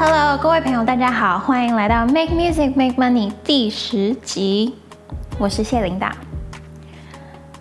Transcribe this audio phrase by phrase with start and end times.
[0.00, 4.76] Hello，各位朋友，大家好，欢迎来到 Make Music Make Money 第十集，
[5.40, 6.16] 我是谢琳达。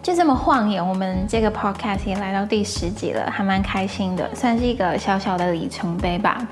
[0.03, 6.47] 就这么晃眼，我们这个 Podcast 也来到第十集了，还蛮开心的，算是一个小小的里程碑吧。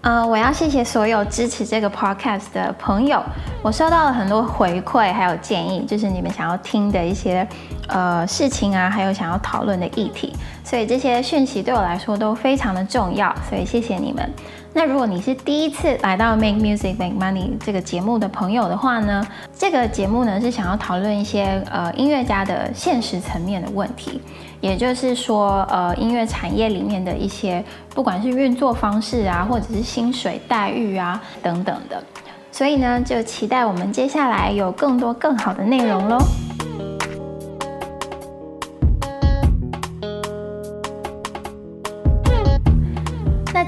[0.00, 3.22] 呃，我要谢谢所有支持这个 podcast 的朋友。
[3.62, 7.46] 我收到了很多回馈，还有建议，就是你们想要听的一些
[7.88, 10.34] 呃事情啊，还有想要讨论的议题。
[10.64, 14.32] 所以这些讯息对我来说都非常的重要，所以谢谢你们。
[14.72, 24.20] 那如果你是第一次来到 Make Music Make Money 这个节目的朋友的话呢，这个节目呢是想要讨论一些呃音乐家的现实层面的问题。
[24.60, 32.04] 也就是说，呃，音乐产业里面的一些，不管是运作方式啊，或者是薪水待遇啊等等的，
[32.52, 36.18] 所以呢，就期待我们接下来有更多更好的内容喽。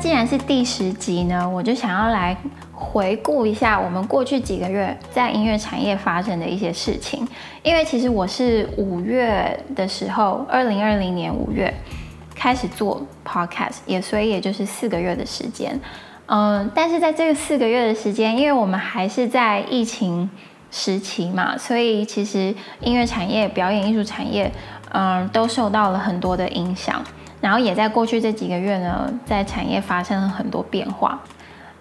[0.03, 2.37] 既然是第十集呢，我就想要来。
[2.75, 7.27] 回顾一下我们过去几个月在音乐产业发生的一些事情，
[7.63, 11.73] 因为其实我是五月的时候，二零二零年五月
[12.35, 15.81] 开始做 podcast，也所以也就是四个月的时间，
[16.27, 20.29] 嗯，但是在这个四个月的时间，因为我们还是在疫情
[20.73, 24.51] 时期嘛，所以其实音乐产业、表演艺术产业，
[24.93, 27.01] 嗯，都受到了很多的影响，
[27.43, 31.19] 然后也在过去这几个月呢，在产业发生了很多变化。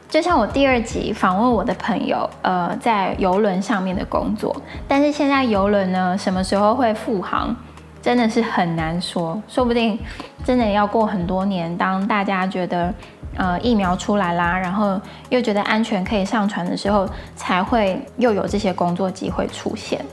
[0.09, 4.53] 就像我第二集访问我的朋友，呃，在游轮上面的工作，
[4.85, 7.55] 但是现在游轮呢，什么时候会复航，
[8.01, 9.97] 真的是很难说，说不定
[10.43, 12.93] 真的要过很多年，当大家觉得
[13.37, 20.03] 呃疫苗出来啦，然后又觉得安全可以上船的时候，才会又有这些工作机会出现。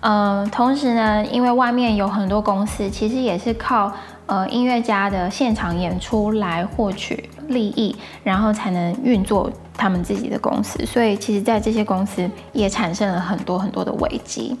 [0.00, 3.92] 嗯、呃，同时呢，因为外面有很多公司，其实也是靠。
[4.26, 10.84] 呃，音乐家的现场演出来获取利益，然后才能运作他们自己的公司。
[10.84, 14.56] 所以，其实，在这些公司也产生了很多很多的危机。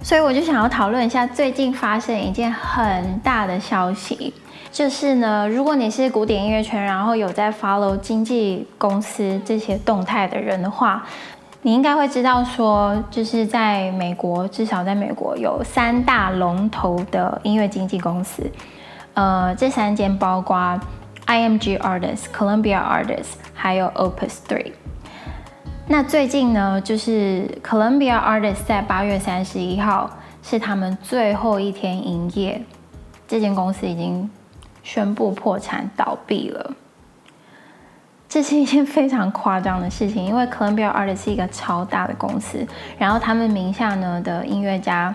[0.00, 4.32] 所以，我就想要讨论一下最近发生一件很大的消息，
[4.70, 11.04] 就是呢，如果你是古典音乐圈，然后有在 follow 经纪公司这些动态的人的话。
[11.66, 18.48] 你应该会知道，说就是在美国，至少在美国有三大龙头的音乐经纪公司，
[19.14, 20.80] 呃，这三间包括
[21.26, 24.74] IMG Artists、Columbia Artists，还有 Opus Three。
[25.88, 30.08] 那最近呢，就是 Columbia Artists 在八月三十一号
[30.44, 32.62] 是他们最后一天营业，
[33.26, 34.30] 这间公司已经
[34.84, 36.70] 宣布破产倒闭了。
[38.36, 42.58] 这是一件非常夸张的事情，因为 Columbia artist 是一个超大的公司，
[42.98, 45.14] 然后他们名下呢的音乐家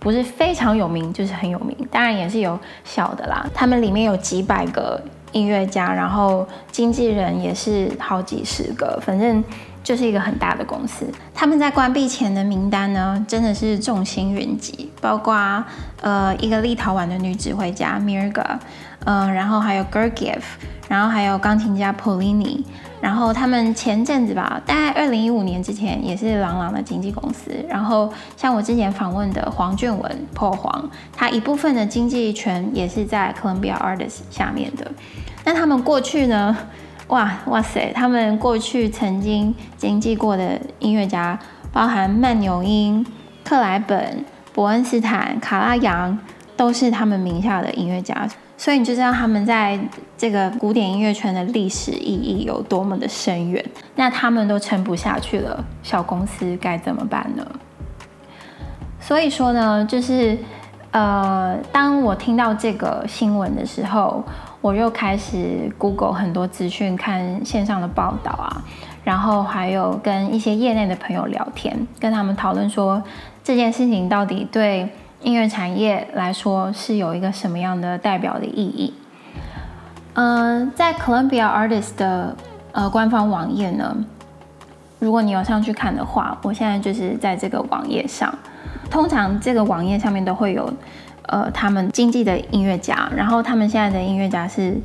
[0.00, 3.46] 不是非常有名，就是很有名，当然也是有小的啦。
[3.54, 5.00] 他们里面有几百个
[5.30, 9.44] 音乐家，然后经纪人也是好几十个，反正
[9.86, 11.06] 就是一个很大的公司。
[11.32, 15.64] 他们在关闭前的名单呢，真的是众星云集，包括
[16.00, 18.58] 呃一个立陶宛的女指挥家 Mirga，
[19.04, 20.42] 嗯、然后还有 Gergiev。
[20.88, 22.62] 然后还有钢琴家 Polini，
[23.00, 27.50] 然后他们前阵子吧，大概二零一五年之前也是郎朗的经纪公司。
[27.68, 34.88] 然后像我之前访问的黄俊文破黄，他一部分的经纪权也是在 Columbia Artists 下面的。
[35.44, 36.56] 那他们过去呢？
[37.08, 41.38] 哇哇塞，他们过去曾经经纪过的音乐家，
[41.72, 43.06] 包含曼纽因、
[43.44, 46.18] 克莱本、伯恩斯坦、卡拉扬，
[46.56, 48.26] 都是他们名下的音乐家。
[48.58, 49.78] 所以你就知道他们在
[50.16, 53.64] 这个古典音乐圈的历史意义有多么的深远。
[53.94, 57.46] 那他们都撑不下去了，小公司该怎么办呢？
[58.98, 60.36] 所以说呢，就是
[60.90, 64.24] 呃，当我听到这个新闻的时候，
[64.66, 68.50] 我又开始 Google 很多资讯，看线上的报道啊，
[69.04, 73.00] 然后还有跟一些业内的朋友聊天，跟他们讨论说
[73.44, 74.88] 这件事情到底对。
[75.22, 78.92] 音乐产业来说是有一个什么样的代表的意义？
[80.12, 82.36] 嗯、呃，在 Columbia Artist 的
[82.72, 83.96] 呃官方网页呢，
[84.98, 88.32] 如果你有上去看的话，我现在就是在这个网页上。
[88.90, 90.72] 通常这个网页上面都会有
[91.26, 94.80] 呃他们经纪的音乐家，然后他们现在的音乐家是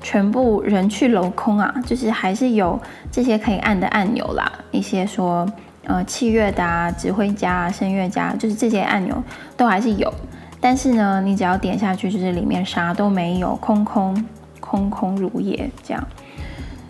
[0.00, 5.46] 全部人去楼空啊，就是还是有这些可以按的按钮啦，一些说。
[5.88, 9.22] 呃，器乐的啊，指挥家啊，声乐家，就是这些按钮
[9.56, 10.12] 都还是有，
[10.60, 14.26] 但是呢，你只要点下去，就是里面啥都没有，空空
[14.58, 16.04] 空空如也这样，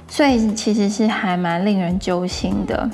[0.09, 2.89] 所以其实是还蛮令人揪心的。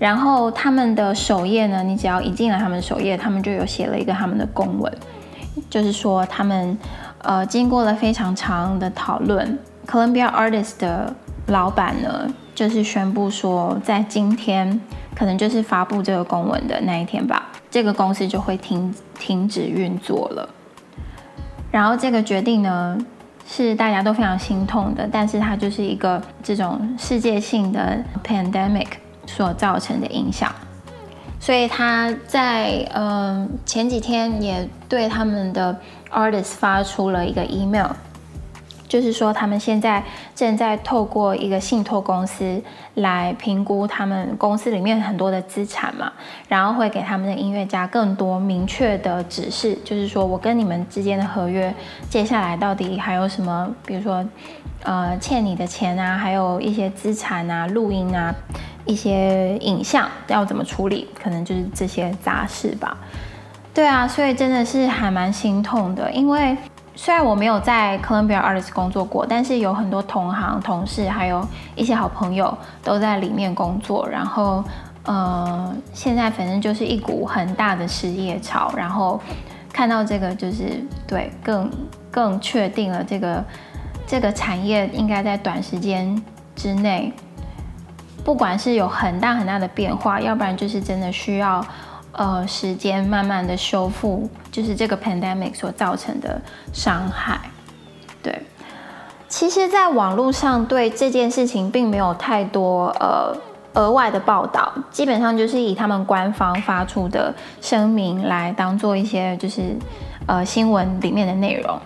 [0.00, 4.90] 然后他们的首页呢，你只要一进来他们首页，他们就有写了一个他们的公文，
[5.68, 6.78] 就是说他们
[7.18, 11.14] 呃经过了非常长的讨论，Columbia Artists 的
[11.48, 14.80] 老板呢，就是宣布说，在今天
[15.14, 20.48] 可能就是发布这个公文的那一天吧，这个公司就会停停止运作了。
[21.70, 22.96] 然后这个决定呢，
[23.46, 28.86] 是大家都非常心痛的，但是它就是一个这种世界性的 pandemic
[29.36, 30.52] 所造成的影响。
[31.38, 35.74] 所以他在嗯、前几天也对他们的
[36.10, 37.92] artist 发出了一个 email，
[38.86, 40.04] 就是说他们现在
[40.34, 42.62] 正在透过一个信托公司
[42.94, 46.12] 来评估他们公司里面很多的资产嘛，
[46.46, 51.74] 然后会给他们的音乐家更多明确的指示，就是说我跟你们之间的合约
[52.10, 54.22] 接下来到底还有什么，比如说
[54.82, 58.34] 呃欠你的钱啊，还有一些资产啊、录音啊。
[58.90, 62.96] 一些影像要怎么处理，可能就是这些杂事吧。
[63.72, 66.10] 对啊，所以真的是还蛮心痛的。
[66.10, 66.56] 因为
[66.96, 71.46] 虽然我没有在 Columbia Arts 工作过，但是有很多同行、同事，还有
[71.76, 72.52] 一些好朋友
[72.82, 74.08] 都在里面工作。
[74.08, 74.64] 然后，
[75.04, 78.74] 呃，现在反正就是一股很大的失业潮。
[78.76, 79.20] 然后
[79.72, 81.70] 看到这个，就是对，更
[82.10, 83.44] 更确定了这个
[84.04, 86.20] 这个产业应该在短时间
[86.56, 87.12] 之内。
[88.24, 91.64] 不管是有很大很大的变化，要不然就是真的需要，
[92.12, 96.40] 呃，时间慢慢的修复，就是这个 pandemic 所造成的
[96.72, 97.40] 伤害。
[98.22, 98.42] 对，
[99.28, 103.34] 其实，在网络上对这件事情并没有太多呃
[103.74, 109.76] 额外的报道，基本上就是以他们官方发出的声明来当做一些就是
[110.26, 111.80] 呃新闻里面的内容。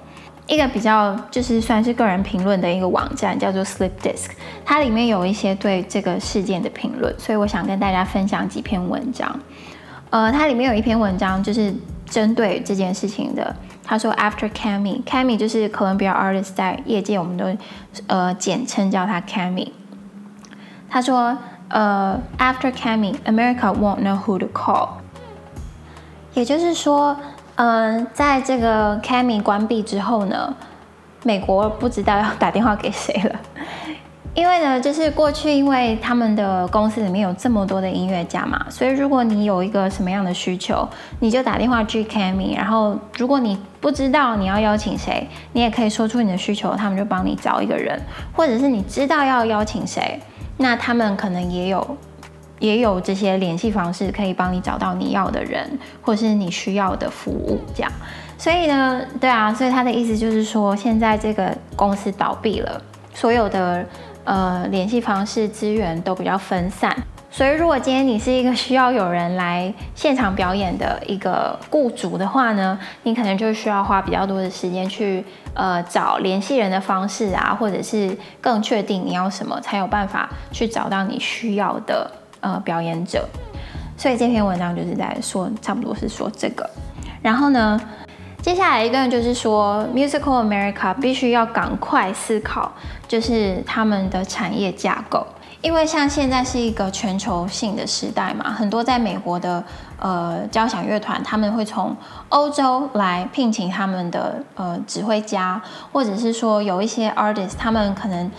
[0.46, 4.28] 一个比较就是算是个人评论的一个网站叫做 Slipdisk，
[4.62, 9.40] 它里面有一些对这个事件的评论，所以我想跟大家分享几篇文章。
[10.10, 11.74] 呃，它里面有一篇文章就是
[12.04, 13.56] 针对这件事情的。
[13.82, 17.46] 他说：“After Cammy，Cammy 就是 Columbia Artist，在业界我们都
[18.06, 19.72] 呃简称叫他 Cammy。
[20.90, 21.38] 他说：
[21.68, 24.88] 呃，After Cammy，America won't know who to call。
[26.34, 27.16] 也就是说。”
[27.56, 30.54] 嗯、在这个 Cammy 关闭之后呢，
[31.22, 33.40] 美国不知道要打电话给谁了，
[34.34, 40.88] 因为呢，就是过去因为他们的公司里面有这么多的音乐家嘛，所以如果你有一个什么样的需求，
[41.20, 48.00] 你就打电话去 Cammy，然后如果你不知道你要邀请谁，你也可以说出你的需求，他们就帮你找一个人，
[48.32, 50.20] 或者是你知道要邀请谁，
[50.56, 51.96] 那他们可能也有。
[52.64, 57.92] 也有这些联系方式可以帮你找到你要的人，或是你需要的服务，这样。
[58.38, 62.80] 所以呢，对啊，所以他的意思就是说，现在这个公司倒闭了，
[63.12, 63.84] 所有的
[64.24, 66.96] 呃联系方式资源都比较分散。
[67.30, 82.10] 所以如果今天你是一个需要有人来现场表演的一个雇主的话呢，你可能就需要花比较多的时间去呃找联系人的方式啊，或者是更确定你要什么，才有办法去找到你需要的。
[82.44, 83.26] 呃，表演者，
[83.96, 86.68] 所以这篇文章就是在说，差不多是说这个。
[87.22, 87.80] 然后呢，
[88.42, 92.70] 接下来一段就是说，Musical America 必须要赶快思考，
[93.08, 95.26] 就是他们的产业架构，
[95.62, 99.64] 因为像现在是一个全球性的时代嘛，很多在美国的
[99.98, 101.96] 呃交响乐团，他们会从
[102.28, 108.30] 欧洲来聘请他们的呃指挥家，或者是说有一些 artist，他们可能。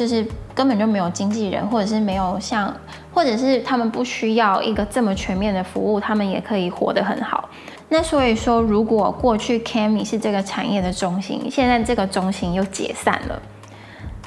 [0.00, 2.74] 就是根本就没有经纪人，或者是没有像，
[3.12, 7.50] 或者是他们不需要一个这么全面的服务，他们也可以活得很好。
[7.90, 13.42] 那所以说，如果过去 Cammy 是这个产业的中心，现在这个中心又解散了，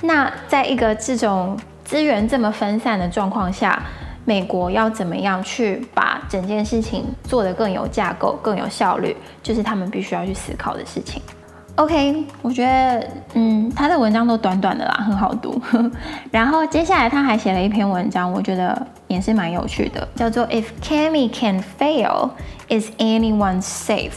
[0.03, 3.81] 那在一个这种资源这么分散的状况下，
[4.25, 11.19] 美国要怎么样去把整件事情做得更有架构、更有效率，就是他们必须要去思考的事情。
[11.75, 15.59] OK，我觉得，嗯，他的文章都短短的啦，很好读。
[16.29, 22.29] 然后接下来他还写了一篇文章，我觉得也是蛮有趣的，叫做 "If Cammy can fail,
[22.69, 24.11] is anyone safe？"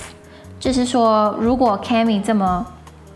[0.60, 2.66] 就是说，如果 Cammy 这么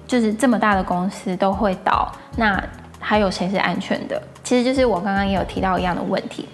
[0.07, 2.63] 就是这么大的公司都会倒，那
[2.99, 4.23] 还有谁是安全的？
[4.43, 6.49] 其实就是我刚刚也有提到一样的问题。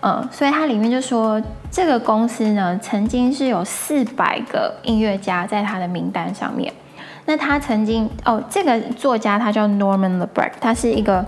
[0.00, 6.72] 嗯，所以它里面就说，这个公司呢，曾经是有四百个音乐家在他的名单上面。
[7.26, 11.24] 那他曾经哦，这个作家他叫 Norman Lebrecht，他是一个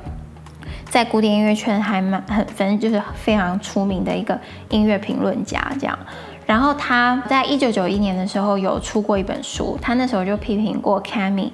[0.91, 4.39] 在古典音乐圈还蛮很，反正就是非常出名的一个
[4.69, 5.99] 音乐评论家这样。
[6.45, 11.51] 然后他在一九九一年的时候有出过一本书，他那时候就批评过 Cammy，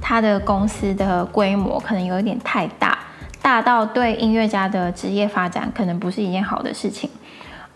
[0.00, 2.98] 他的公司的规模可能有一点太大，
[3.42, 7.10] 大到对音乐家的职业发展可能不是一件好的事情。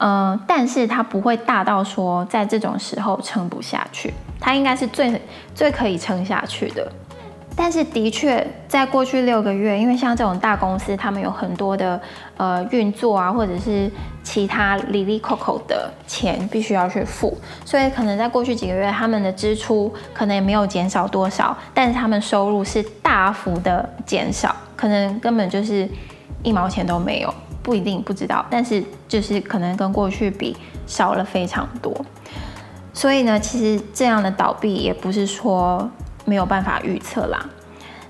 [0.03, 5.21] 嗯、呃，但是它不会大到说在这种时候撑不下去，它应该是最
[5.55, 6.91] 最可以撑下去的。
[7.57, 12.01] 但是的确，在过去六个月，因为像这种大公司，他们有很多的
[12.39, 13.91] 呃运作啊，或者是
[14.23, 25.87] 其他里里扣扣的钱必须要去付，所以可能在过去几个月，他们的支出可能也没有减少多少，但是他们收入是大幅的减少，可能根本就是
[26.43, 31.95] 一毛钱都没有，不一定不知道，但是就是可能跟过去比少了非常多。
[32.93, 35.91] 所以呢，其实这样的倒闭也不是说。
[36.27, 37.45] 没有办法预测啦。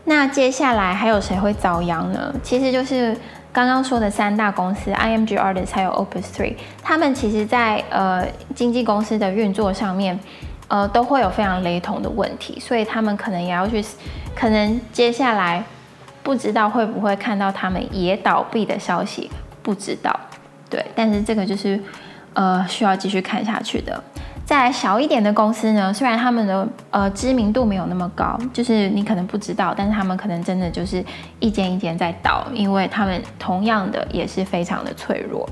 [0.05, 2.35] 那接下来还有谁会遭殃呢？
[2.43, 3.17] 其实就是
[3.51, 10.19] 刚刚说的三大公司，IMG Artist 还有 Opus 3，他们其实在呃经纪公司的运作上面，
[10.69, 13.83] 呃都会有非常雷同的问题，所以他们可能也要去，
[14.35, 15.65] 可能接下来
[16.23, 19.31] 不知道会不会看到他们也倒闭的消息，
[19.63, 20.19] 不知道。
[20.69, 21.81] 对，但是这个就是
[22.35, 24.03] 呃需要继续看下去的。
[24.45, 31.05] 再小一点的公司呢，虽然他们的呃知名度没有那么高，就是你可能不知道，但是他们可能真的就是
[31.39, 35.49] 一间一间在倒，因为他们同样的也是非常的脆弱。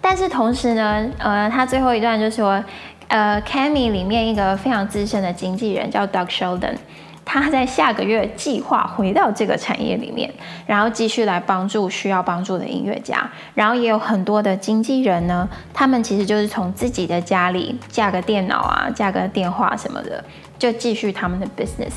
[0.00, 2.64] 但是同时呢，呃，他最后一段就说，
[3.08, 6.76] 呃，Cammy 里面一个非常资深的经纪人叫 Doug Sheldon。
[7.24, 10.32] 他在下个月计划回到这个产业里面，
[10.66, 13.30] 然后继续来帮助需要帮助的音乐家。
[13.54, 20.22] 然后也有很多的经纪人呢，他们其实就是从自己的家里架个电脑啊，架个电话什么的，
[20.58, 21.92] 就继续他们的 business。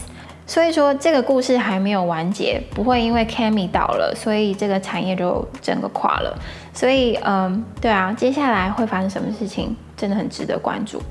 [0.47, 6.37] 所以说这个故事还没有完结，不会因为 Cammy 倒了，所以这个产业就整个垮了。
[6.71, 11.01] 所以嗯，对啊，接下来会发生什么事情，真的很值得关注。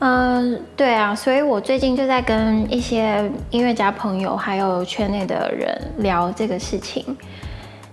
[0.00, 7.04] 嗯，对啊，所以我最近就在跟一些音乐家朋友，还有圈内的人聊这个事情。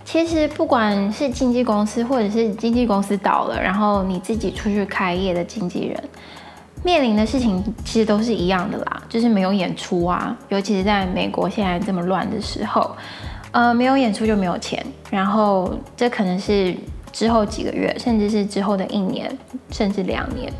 [0.04, 6.04] 其实不管是经纪公司，或者是经纪公司倒了，然后你自己出去开业的经纪人，
[6.84, 12.96] 面临的事情其实都是一样的啦，就是没有演出啊，尤其是在美国现在这么乱的时候，
[13.50, 16.76] 呃，没有演出就没有钱，然后这可能是
[17.12, 19.36] 之后几个月，甚至是之后的一年，
[19.72, 20.54] 甚至两年。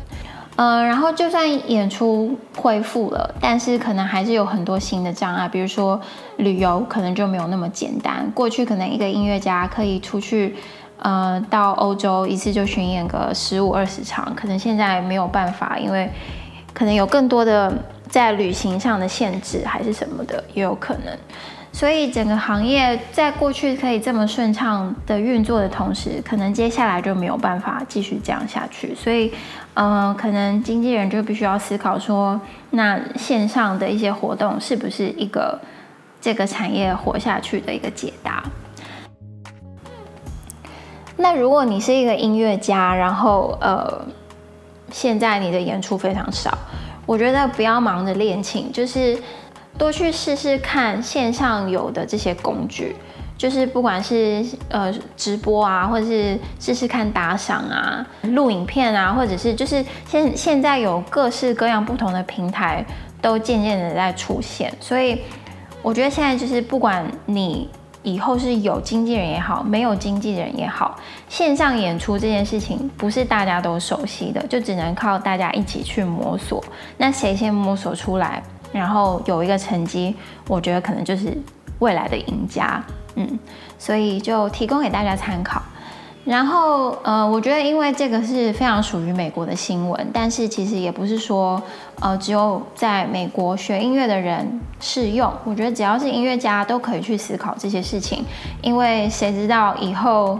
[0.56, 6.00] 呃，然后就算演出恢复了，但是可能还是有很多新的障碍，比如说
[6.38, 8.30] 旅游可能就没有那么简单。
[8.34, 10.56] 过去可能一个音乐家可以出去，
[10.98, 16.10] 呃，到欧洲一次就巡演个十五二十场，可能现在没有办法，因为
[16.72, 17.70] 可能有更多的
[18.08, 21.14] 在旅行上的限制，还是什么的，也有可能。
[21.76, 28.94] 所以整个行业在过去可以这么顺畅的运作的同时，可能接下来就没有办法继续这样下去。
[28.94, 29.30] 所以，
[29.74, 32.40] 嗯、可能经纪人就必须要思考说，
[32.70, 35.60] 那线上的一些活动是不是一个
[36.18, 38.42] 这个产业活下去的一个解答？
[41.18, 44.02] 那如果你是一个音乐家，然后呃，
[44.90, 46.56] 现在你的演出非常少，
[47.04, 49.18] 我觉得不要忙着练琴，就是。
[49.78, 52.96] 多去试试看线上有的这些工具，
[53.36, 62.84] 就是不管是呃直播啊，或者是试试看打赏啊、录影片啊，或者是就是现现在有各式各样不同的平台
[63.20, 65.20] 都渐渐的在出现，所以
[65.82, 67.68] 我觉得现在就是不管你
[68.02, 70.96] 以后是有经纪人也好，没有经纪人也好，
[71.28, 76.64] 线上演出这件事情不是大家都熟悉的，就只能靠大家一起去摸索。
[76.96, 78.42] 那谁先摸索出来？
[78.72, 80.14] 然后有一个成绩，
[80.48, 81.36] 我觉得可能就是
[81.78, 82.82] 未来的赢家，
[83.14, 83.38] 嗯，
[83.78, 85.62] 所以就提供给大家参考。
[86.24, 91.62] 然后，呃，我觉得因为这个是非常属于美国的新闻，但是其实也不是说，
[92.00, 95.32] 呃，只有在美国学音乐的人适用。
[95.44, 98.24] 我觉得只要是音乐家都可以去思考这些事情，
[98.60, 100.38] 因为谁知道以后。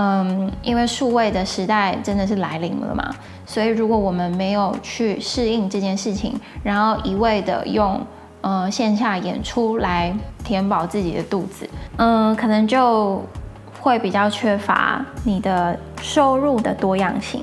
[0.00, 3.12] 嗯，因为数位的时代真的是来临了嘛，
[3.44, 8.00] 所以如果我们没有去适应这件事情，然后一味的用
[8.42, 10.14] 呃线下演出来
[10.44, 13.20] 填饱自己的肚子，嗯，可能就
[13.80, 17.42] 会比较缺乏你的收入的多样性。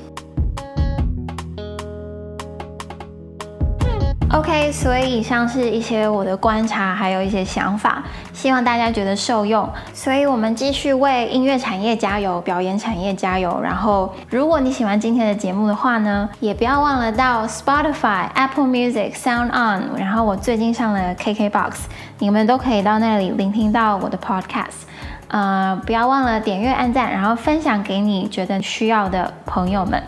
[4.32, 8.02] OK，所以以上是一些我的观察，还有一些想法，
[8.32, 9.68] 希望大家觉得受用。
[9.94, 13.58] 所以我们继续为音乐产业加油，表演产业加油。
[13.62, 21.72] 然后，如果你喜欢今天的节目的话呢，也不要忘了到 Spotify、Apple Music、Sound On，然后我最近上了 KKBOX，
[22.18, 24.86] 你们都可以到那里聆听到我的 Podcast。
[25.28, 30.02] 呃，不要忘了点阅、按赞，然后分享给你觉得需要的朋友们。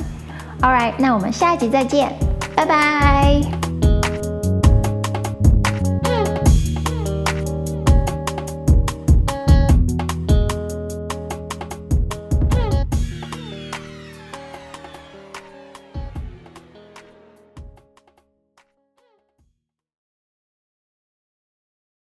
[0.61, 2.13] All right，那我们下一集再见，
[2.57, 3.68] 拜拜。